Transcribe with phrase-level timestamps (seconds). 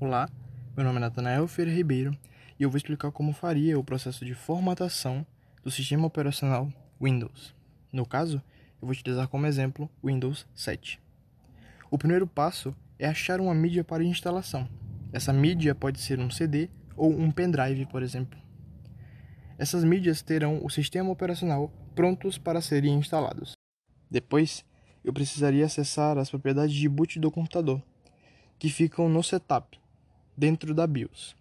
[0.00, 0.30] Olá,
[0.76, 2.16] meu nome é Natanael Ferreira Ribeiro
[2.56, 5.26] e eu vou explicar como faria o processo de formatação
[5.64, 7.52] do sistema operacional Windows.
[7.92, 8.36] No caso,
[8.80, 11.00] eu vou utilizar como exemplo Windows 7.
[11.90, 14.68] O primeiro passo é achar uma mídia para instalação.
[15.12, 18.38] Essa mídia pode ser um CD ou um pendrive, por exemplo.
[19.58, 23.54] Essas mídias terão o sistema operacional prontos para serem instalados.
[24.08, 24.64] Depois,
[25.02, 27.82] eu precisaria acessar as propriedades de boot do computador,
[28.60, 29.76] que ficam no setup
[30.38, 31.34] dentro da BIOS.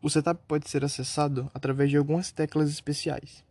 [0.00, 3.44] O setup pode ser acessado através de algumas teclas especiais.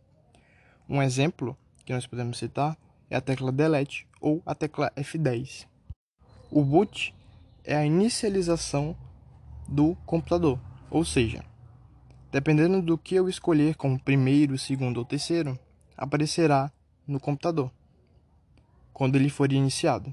[0.88, 2.78] Um exemplo que nós podemos citar
[3.10, 5.66] é a tecla Delete ou a tecla F10.
[6.50, 7.14] O boot
[7.62, 8.96] é a inicialização
[9.68, 10.58] do computador,
[10.90, 11.44] ou seja,
[12.32, 15.58] dependendo do que eu escolher como primeiro, segundo ou terceiro,
[15.94, 16.72] aparecerá
[17.06, 17.70] no computador
[18.94, 20.12] quando ele for iniciado.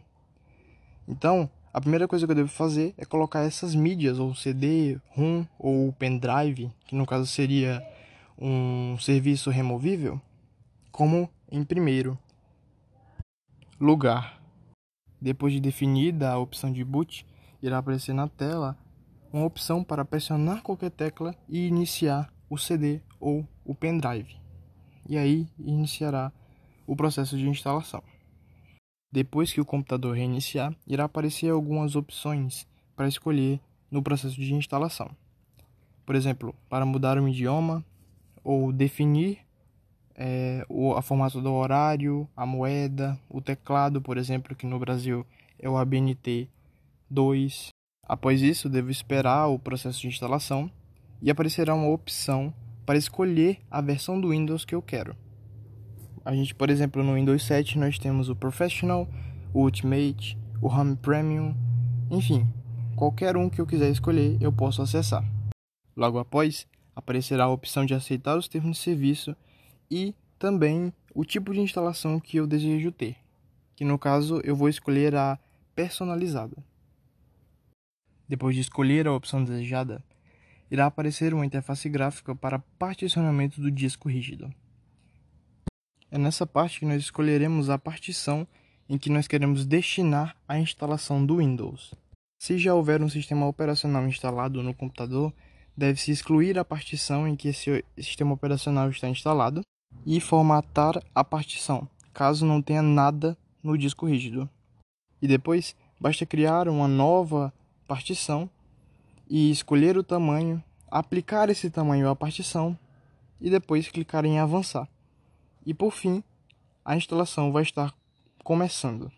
[1.08, 5.46] Então, a primeira coisa que eu devo fazer é colocar essas mídias, ou CD, ROM
[5.60, 7.86] ou pendrive, que no caso seria
[8.38, 10.22] um serviço removível,
[10.92, 12.18] como em primeiro
[13.80, 14.42] lugar.
[15.20, 17.26] Depois de definida a opção de boot,
[17.62, 18.78] irá aparecer na tela
[19.32, 24.36] uma opção para pressionar qualquer tecla e iniciar o CD ou o pendrive.
[25.08, 26.32] E aí iniciará
[26.86, 28.04] o processo de instalação.
[29.12, 35.10] Depois que o computador reiniciar, irá aparecer algumas opções para escolher no processo de instalação.
[36.06, 37.84] Por exemplo, para mudar um idioma
[38.44, 39.40] ou definir
[40.16, 45.26] é, o a formato do horário, a moeda, o teclado, por exemplo, que no Brasil
[45.60, 46.50] é o ABNT
[47.10, 47.70] 2.
[48.04, 50.72] Após isso, devo esperar o processo de instalação
[51.22, 52.54] e aparecerá uma opção
[52.86, 55.16] para escolher a versão do Windows que eu quero.
[56.28, 59.08] A gente, por exemplo, no Windows 7 nós temos o Professional,
[59.54, 61.56] o Ultimate, o Home Premium,
[62.12, 62.46] enfim,
[62.98, 65.24] qualquer um que eu quiser escolher eu posso acessar.
[65.96, 69.38] Logo após, aparecerá a opção de aceitar os termos de serviço
[69.90, 73.16] e também o tipo de instalação que eu desejo ter,
[73.74, 75.40] que no caso eu vou escolher a
[75.74, 76.58] personalizada.
[78.28, 80.04] Depois de escolher a opção desejada,
[80.70, 84.54] irá aparecer uma interface gráfica para particionamento do disco rígido.
[86.10, 88.48] É nessa parte que nós escolheremos a partição
[88.88, 91.94] em que nós queremos destinar a instalação do Windows.
[92.40, 95.34] Se já houver um sistema operacional instalado no computador,
[95.76, 99.62] deve-se excluir a partição em que esse sistema operacional está instalado
[100.06, 104.50] e formatar a partição, caso não tenha nada no disco rígido.
[105.22, 107.54] E depois, basta criar uma nova
[107.86, 108.50] partição
[109.30, 112.78] e escolher o tamanho, aplicar esse tamanho à partição
[113.42, 114.88] e depois clicar em avançar.
[115.68, 116.24] E por fim,
[116.86, 117.94] a instalação vai estar
[118.42, 119.12] começando.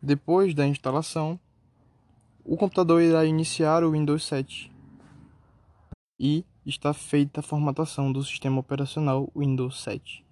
[0.00, 1.36] Depois da instalação,
[2.44, 4.70] o computador irá iniciar o Windows 7
[6.16, 10.24] e está feita a formatação do sistema operacional Windows 7.